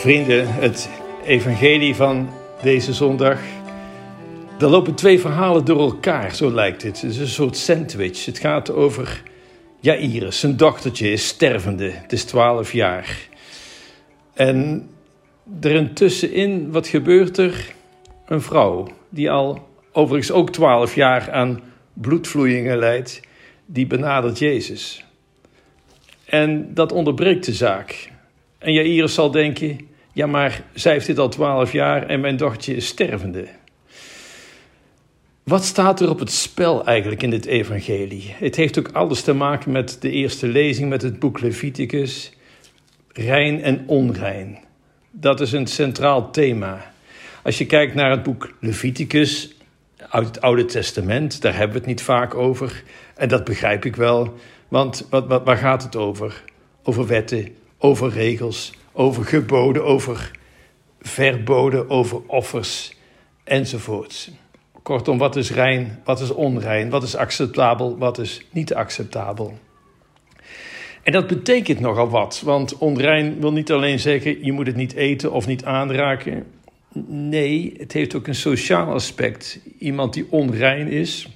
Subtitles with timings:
[0.00, 0.90] Vrienden, het
[1.24, 2.28] evangelie van
[2.62, 3.40] deze zondag.
[4.58, 7.00] Er lopen twee verhalen door elkaar, zo lijkt het.
[7.00, 8.24] Het is een soort sandwich.
[8.24, 9.22] Het gaat over
[9.80, 10.40] Jairus.
[10.40, 11.90] Zijn dochtertje is stervende.
[11.90, 13.28] Het is twaalf jaar.
[14.34, 14.88] En
[15.60, 17.72] er intussenin, wat gebeurt er?
[18.26, 21.60] Een vrouw die al overigens ook twaalf jaar aan
[21.92, 23.20] bloedvloeien leidt,
[23.66, 25.04] die benadert Jezus.
[26.24, 28.10] En dat onderbreekt de zaak.
[28.58, 29.88] En Jairus zal denken,
[30.20, 33.46] ja maar zij heeft dit al twaalf jaar en mijn dochtertje is stervende.
[35.42, 38.34] Wat staat er op het spel eigenlijk in dit evangelie?
[38.38, 42.32] Het heeft ook alles te maken met de eerste lezing met het boek Leviticus.
[43.12, 44.58] Rein en onrein.
[45.10, 46.92] Dat is een centraal thema.
[47.42, 49.54] Als je kijkt naar het boek Leviticus
[50.08, 52.82] uit het Oude Testament, daar hebben we het niet vaak over.
[53.14, 54.34] En dat begrijp ik wel,
[54.68, 56.44] want wat, wat, waar gaat het over?
[56.82, 57.48] Over wetten,
[57.78, 60.30] over regels, over geboden, over
[61.00, 62.96] verboden, over offers
[63.44, 64.30] enzovoorts.
[64.82, 69.58] Kortom, wat is rein, wat is onrein, wat is acceptabel, wat is niet acceptabel.
[71.02, 74.92] En dat betekent nogal wat, want onrein wil niet alleen zeggen je moet het niet
[74.92, 76.46] eten of niet aanraken.
[77.06, 79.60] Nee, het heeft ook een sociaal aspect.
[79.78, 81.28] Iemand die onrein is,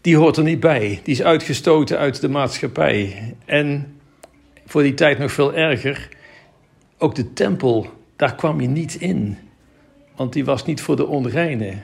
[0.00, 1.00] die hoort er niet bij.
[1.02, 3.34] Die is uitgestoten uit de maatschappij.
[3.44, 3.97] En
[4.68, 6.08] voor die tijd nog veel erger,
[6.98, 9.38] ook de tempel, daar kwam je niet in.
[10.16, 11.74] Want die was niet voor de onreine.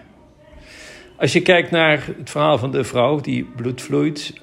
[1.16, 4.40] Als je kijkt naar het verhaal van de vrouw die bloed vloeit,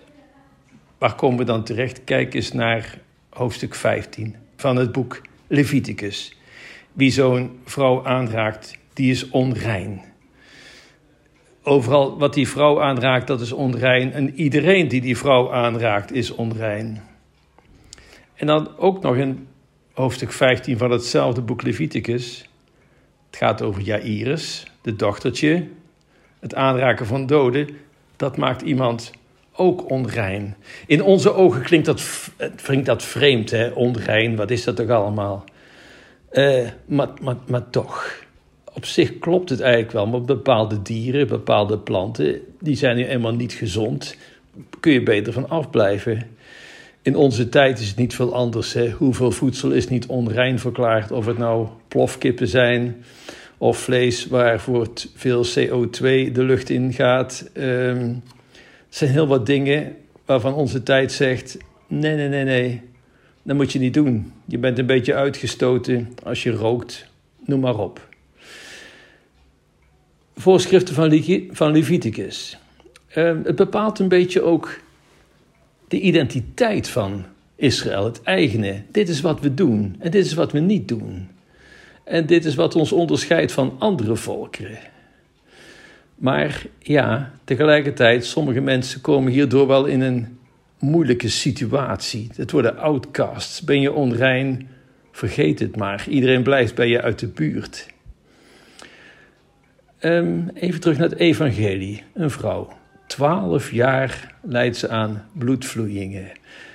[0.97, 2.03] waar komen we dan terecht?
[2.03, 2.97] Kijk eens naar
[3.29, 6.37] hoofdstuk 15 van het boek Leviticus.
[6.93, 10.01] Wie zo'n vrouw aanraakt, die is onrein.
[11.63, 14.13] Overal wat die vrouw aanraakt, dat is onrein.
[14.13, 17.09] En iedereen die die vrouw aanraakt, is onrein.
[18.41, 19.47] En dan ook nog in
[19.93, 22.49] hoofdstuk 15 van hetzelfde boek Leviticus.
[23.25, 25.67] Het gaat over Jairus, de dochtertje.
[26.39, 27.67] Het aanraken van doden,
[28.15, 29.11] dat maakt iemand
[29.55, 30.55] ook onrein.
[30.87, 32.29] In onze ogen klinkt dat,
[32.63, 33.69] klinkt dat vreemd, hè?
[33.69, 35.43] onrein, wat is dat toch allemaal?
[36.31, 38.23] Uh, maar, maar, maar toch,
[38.73, 40.07] op zich klopt het eigenlijk wel.
[40.07, 44.17] Maar bepaalde dieren, bepaalde planten, die zijn nu eenmaal niet gezond.
[44.79, 46.39] Kun je beter van afblijven.
[47.01, 48.73] In onze tijd is het niet veel anders.
[48.73, 48.89] Hè?
[48.89, 51.11] Hoeveel voedsel is niet onrein verklaard?
[51.11, 53.03] Of het nou plofkippen zijn
[53.57, 57.49] of vlees waarvoor veel CO2 de lucht in gaat.
[57.53, 58.23] Um,
[58.89, 59.95] zijn heel wat dingen
[60.25, 61.57] waarvan onze tijd zegt:
[61.87, 62.81] nee, nee, nee, nee,
[63.43, 64.33] dat moet je niet doen.
[64.45, 67.07] Je bent een beetje uitgestoten als je rookt,
[67.45, 68.09] noem maar op.
[70.35, 72.57] Voorschriften van, van Leviticus.
[73.15, 74.79] Uh, het bepaalt een beetje ook
[75.91, 77.25] de identiteit van
[77.55, 78.81] Israël, het eigene.
[78.91, 81.27] Dit is wat we doen en dit is wat we niet doen.
[82.03, 84.77] En dit is wat ons onderscheidt van andere volkeren.
[86.15, 90.37] Maar ja, tegelijkertijd, sommige mensen komen hierdoor wel in een
[90.79, 92.29] moeilijke situatie.
[92.35, 93.61] Het worden outcasts.
[93.61, 94.67] Ben je onrein?
[95.11, 96.05] Vergeet het maar.
[96.09, 97.87] Iedereen blijft bij je uit de buurt.
[99.99, 102.03] Um, even terug naar het evangelie.
[102.13, 102.79] Een vrouw.
[103.11, 106.31] Twaalf jaar leidt ze aan bloedvloeien.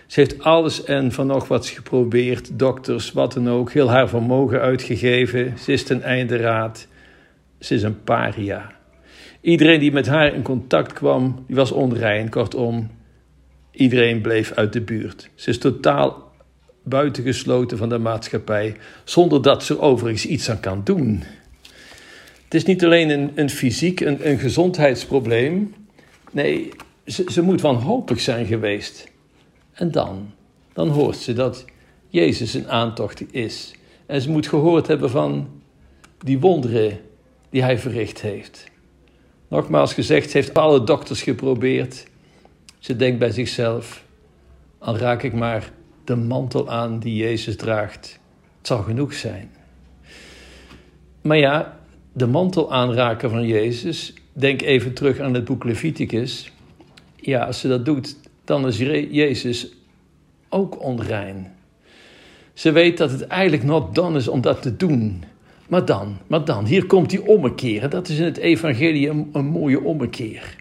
[0.06, 4.60] Ze heeft alles en van nog wat geprobeerd, dokters, wat dan ook, heel haar vermogen
[4.60, 5.58] uitgegeven.
[5.58, 6.86] Ze is ten einde raad.
[7.58, 8.72] Ze is een paria.
[9.40, 12.28] Iedereen die met haar in contact kwam, die was onrein.
[12.28, 12.90] Kortom,
[13.70, 15.30] iedereen bleef uit de buurt.
[15.34, 16.32] Ze is totaal
[16.82, 21.22] buitengesloten van de maatschappij, zonder dat ze overigens iets aan kan doen.
[22.44, 25.74] Het is niet alleen een, een fysiek, een, een gezondheidsprobleem.
[26.36, 26.68] Nee,
[27.06, 29.12] ze, moet wanhopig zijn geweest.
[29.72, 30.30] En dan,
[30.72, 31.64] dan hoort ze dat
[32.08, 33.74] Jezus een aantocht is.
[34.06, 35.48] En ze moet gehoord hebben van
[36.18, 37.00] die wonderen
[37.50, 38.64] die hij verricht heeft.
[39.48, 42.06] Nogmaals gezegd, ze heeft alle dokters geprobeerd.
[42.78, 44.04] Ze denkt bij zichzelf:
[44.78, 45.72] al raak ik maar
[46.04, 48.20] de mantel aan die Jezus draagt.
[48.58, 49.50] Het zal genoeg zijn.
[51.22, 51.80] Maar ja,
[52.12, 56.52] de mantel aanraken van Jezus, denk even terug aan het boek Leviticus.
[57.16, 58.78] Ja, als ze dat doet, dan is
[59.10, 59.68] Jezus
[60.48, 61.52] ook onrein.
[62.52, 65.24] Ze weet dat het eigenlijk not done is om dat te doen.
[65.68, 67.88] Maar dan, maar dan, hier komt die ommekeer.
[67.88, 70.56] Dat is in het evangelie een, een mooie ommekeer.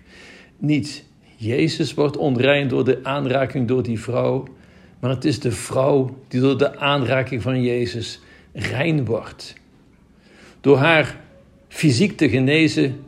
[0.58, 1.06] Niet
[1.36, 4.48] Jezus wordt onrein door de aanraking door die vrouw,
[5.00, 8.20] maar het is de vrouw die door de aanraking van Jezus
[8.54, 9.54] rein wordt.
[10.62, 11.20] Door haar
[11.68, 13.05] fysiek te genezen,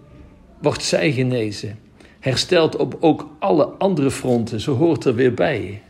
[0.61, 1.79] wordt zij genezen.
[2.19, 5.81] Herstelt op ook alle andere fronten, zo hoort er weer bij.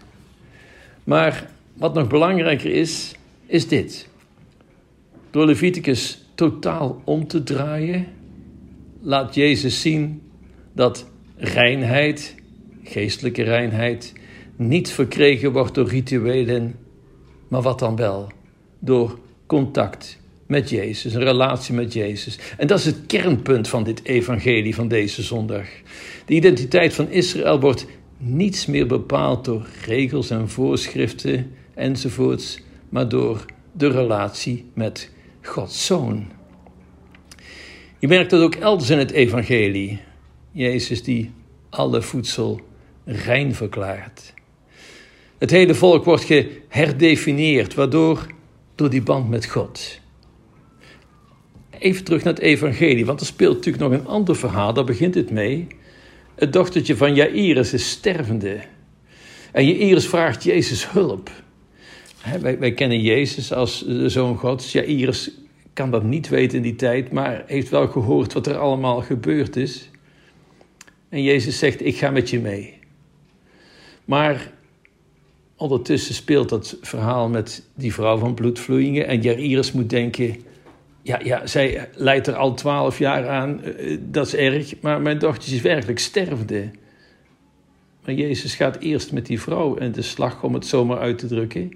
[1.04, 3.16] Maar wat nog belangrijker is,
[3.46, 4.08] is dit.
[5.32, 8.08] Door Leviticus totaal om te draaien,
[9.02, 10.22] laat Jezus zien
[10.74, 11.06] dat
[11.36, 12.36] reinheid,
[12.84, 14.14] geestelijke reinheid,
[14.56, 16.76] niet verkregen wordt door rituelen,
[17.48, 18.28] maar wat dan wel?
[18.80, 22.40] Door contact met Jezus, een relatie met Jezus.
[22.58, 25.68] En dat is het kernpunt van dit evangelie van deze zondag.
[26.26, 27.86] De identiteit van Israël wordt
[28.18, 32.60] niets meer bepaald door regels en voorschriften enzovoorts,
[32.90, 35.12] maar door de relatie met
[35.42, 36.26] Gods Zoon.
[38.00, 40.00] Je merkt dat ook elders in het evangelie.
[40.52, 41.32] Jezus die
[41.70, 42.62] alle voedsel
[43.06, 44.34] rein verklaart.
[45.38, 48.28] Het hele volk wordt geherdefinieerd, waardoor
[48.76, 50.00] door die band met God.
[51.80, 55.16] Even terug naar het evangelie, want er speelt natuurlijk nog een ander verhaal, daar begint
[55.16, 55.68] het mee.
[56.36, 58.60] Het dochtertje van Jairus is stervende.
[59.52, 61.30] En Jairus vraagt Jezus hulp.
[62.42, 64.72] wij, wij, kennen Jezus als de Zoon Gods.
[64.72, 65.32] Jairus
[65.74, 69.56] kan dat niet weten in die tijd, maar heeft wel gehoord wat er allemaal gebeurd
[69.56, 69.90] is.
[71.10, 72.74] En Jezus zegt, ik ga met je mee.
[74.06, 74.52] Maar
[75.56, 80.36] ondertussen speelt dat verhaal met die vrouw van bloedvloeien en Jairus moet denken,
[81.08, 85.20] ja, ja, zij leidt er al twaalf jaar aan, eh, dat is erg, maar mijn
[85.20, 86.72] dochter is werkelijk stervende.
[88.06, 91.28] Maar Jezus gaat eerst met die vrouw in de slag, om het zomaar uit te
[91.28, 91.72] drukken.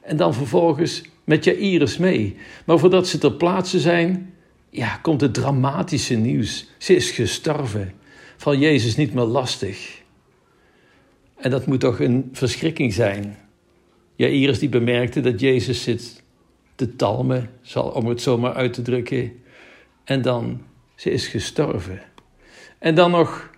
[0.00, 2.36] En dan vervolgens met Jairus mee.
[2.64, 4.34] Maar voordat ze ter plaatse zijn,
[4.70, 6.70] ja, komt het dramatische nieuws.
[6.78, 7.92] Ze is gestorven.
[8.36, 10.02] Val Jezus niet meer lastig.
[11.36, 13.36] En dat moet toch een verschrikking zijn.
[14.16, 16.22] Jairus die bemerkte dat Jezus zit
[16.80, 19.42] te talmen, zal, om het zomaar uit te drukken.
[20.04, 20.62] En dan,
[20.94, 22.02] ze is gestorven.
[22.78, 23.50] En dan nog,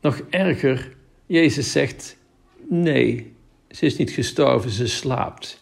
[0.00, 0.92] nog erger,
[1.26, 2.16] Jezus zegt,
[2.68, 3.32] nee,
[3.70, 5.60] ze is niet gestorven, ze slaapt.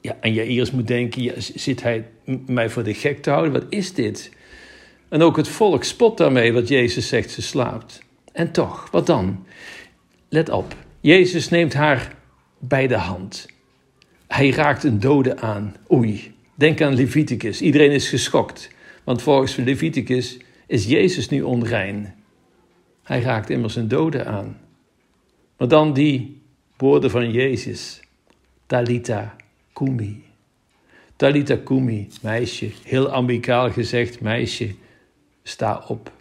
[0.00, 2.08] Ja, en Jairus moet denken, ja, zit hij
[2.46, 3.52] mij voor de gek te houden?
[3.52, 4.32] Wat is dit?
[5.08, 8.02] En ook het volk spot daarmee wat Jezus zegt, ze slaapt.
[8.32, 9.46] En toch, wat dan?
[10.28, 12.14] Let op, Jezus neemt haar
[12.58, 13.46] bij de hand.
[14.32, 15.76] Hij raakt een dode aan.
[15.90, 17.60] Oei, denk aan Leviticus.
[17.60, 18.70] Iedereen is geschokt,
[19.04, 22.14] want volgens Leviticus is Jezus nu onrein.
[23.02, 24.60] Hij raakt immers een dode aan.
[25.56, 26.42] Maar dan die
[26.76, 28.00] woorden van Jezus.
[28.66, 29.36] Talita
[29.72, 30.24] kumi.
[31.16, 32.70] Talita kumi, meisje.
[32.84, 34.74] Heel amicaal gezegd, meisje,
[35.42, 36.12] sta op.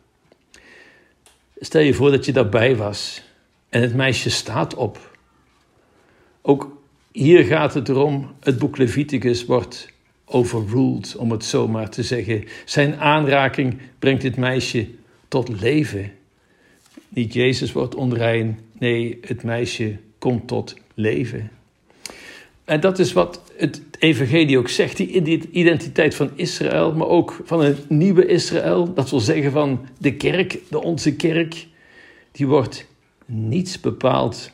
[1.60, 3.24] Stel je voor dat je daarbij was
[3.70, 5.18] en het meisje staat op.
[6.42, 6.81] Ook
[7.12, 9.90] hier gaat het erom, het boek Leviticus wordt
[10.26, 12.44] overruled, om het zo maar te zeggen.
[12.66, 14.88] Zijn aanraking brengt dit meisje
[15.28, 16.12] tot leven.
[17.10, 21.52] Niet Jezus wordt onrein, nee, het meisje komt tot leven.
[22.66, 27.62] En dat is wat het evangelie ook zegt, die identiteit van Israël, maar ook van
[27.62, 31.68] een nieuwe Israël, dat wil zeggen van de kerk, de onze kerk,
[32.32, 32.88] die wordt
[33.26, 34.52] niets bepaald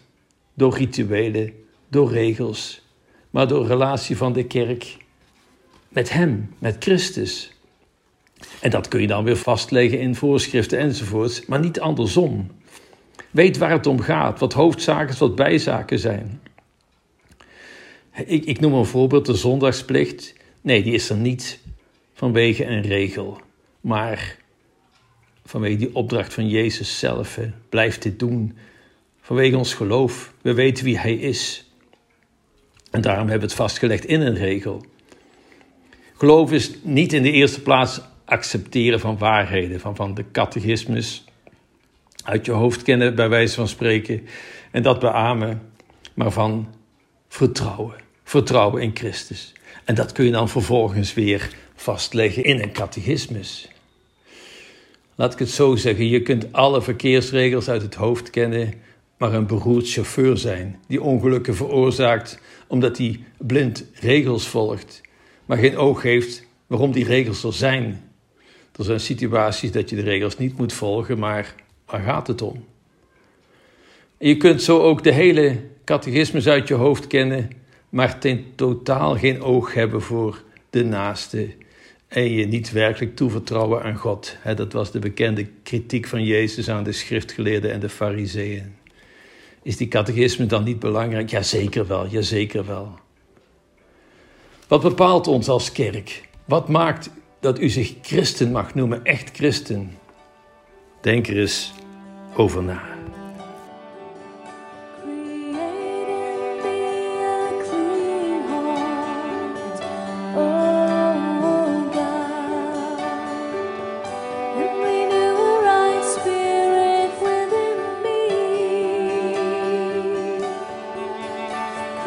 [0.54, 1.54] door rituelen,
[1.88, 2.82] door regels,
[3.30, 4.98] maar door relatie van de kerk
[5.90, 7.52] met Hem, met Christus.
[8.62, 12.52] En dat kun je dan weer vastleggen in voorschriften enzovoorts, maar niet andersom.
[13.32, 16.42] Weet waar het om gaat, wat hoofdzaken, wat bijzaken zijn.
[18.26, 20.34] Ik, ik noem een voorbeeld, de zondagsplicht.
[20.62, 21.60] Nee, die is er niet
[22.14, 23.42] vanwege een regel,
[23.82, 24.38] maar
[25.46, 27.40] vanwege die opdracht van Jezus zelf.
[27.70, 28.58] Blijf dit doen
[29.22, 30.34] vanwege ons geloof.
[30.42, 31.67] We weten wie Hij is.
[32.92, 34.86] En daarom hebben we het vastgelegd in een regel.
[36.18, 41.24] Geloof is niet in de eerste plaats accepteren van waarheden, van, van de catechismus
[42.24, 44.28] uit je hoofd kennen, bij wijze van spreken,
[44.72, 45.62] en dat beamen,
[46.14, 46.74] maar van
[47.28, 47.96] vertrouwen.
[48.24, 49.54] Vertrouwen in Christus.
[49.86, 53.70] En dat kun je dan vervolgens weer vastleggen in een catechismus.
[55.16, 58.74] Laat ik het zo zeggen, je kunt alle verkeersregels uit het hoofd kennen,
[59.18, 65.02] maar een beroerd chauffeur zijn die ongelukken veroorzaakt omdat hij blind regels volgt,
[65.46, 68.02] maar geen oog heeft waarom die regels er zijn.
[68.76, 71.56] Er zijn situaties dat je de regels niet moet volgen, maar
[71.86, 72.66] waar gaat het om?
[74.18, 77.50] je kunt zo ook de hele catechismus uit je hoofd kennen,
[77.90, 81.50] maar ten totaal geen oog hebben voor de naaste
[82.08, 84.38] en je niet werkelijk toevertrouwen aan God.
[84.56, 88.77] Dat was de bekende kritiek van Jezus aan de schriftgeleerden en de fariseeën.
[89.68, 91.30] Is die catechisme dan niet belangrijk?
[91.30, 93.00] Ja, zeker wel, ja, zeker wel.
[94.68, 96.22] Wat bepaalt ons als kerk?
[96.46, 97.10] Wat maakt
[97.40, 99.98] dat u zich christen mag noemen, echt christen?
[101.02, 101.74] Denk er eens
[102.36, 102.97] over na.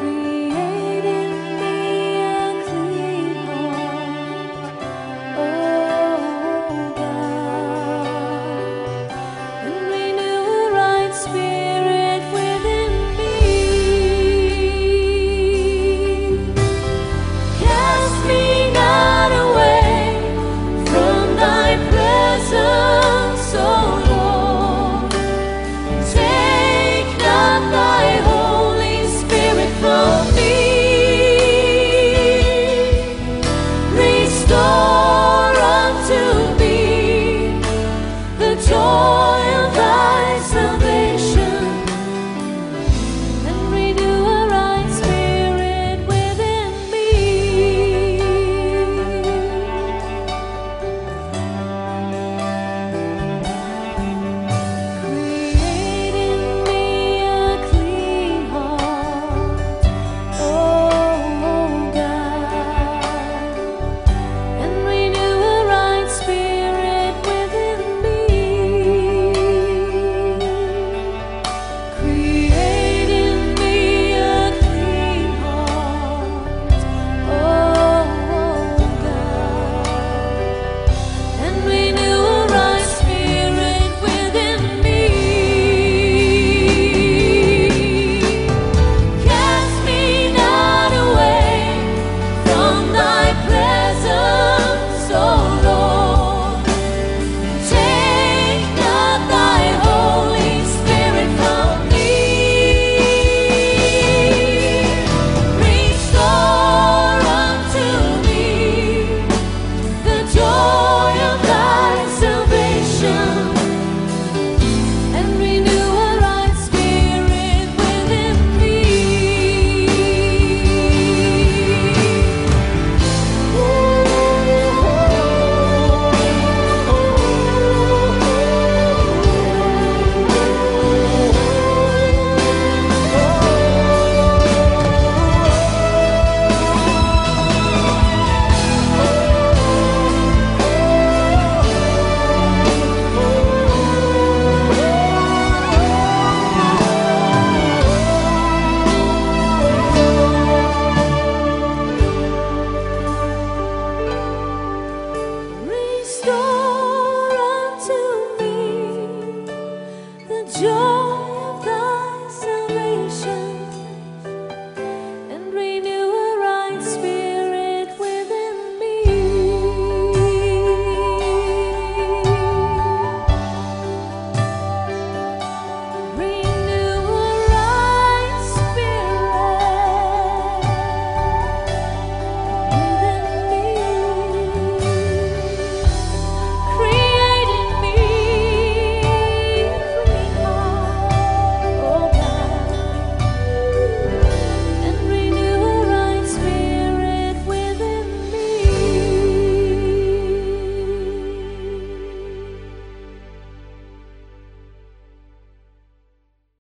[0.00, 0.29] free.